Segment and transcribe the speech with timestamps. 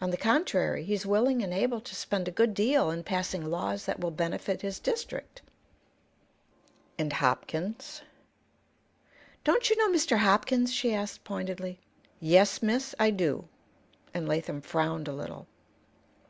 [0.00, 3.84] On the contrary, he's willing and able to spend a good deal in passing laws
[3.84, 5.42] that will benefit his district."
[6.98, 8.00] "And Hopkins?"
[9.44, 10.16] "Don't you know Mr.
[10.16, 11.78] Hopkins?" she asked, pointedly.
[12.20, 13.48] "Yes, miss; I do."
[14.14, 15.46] And Latham frowned a little.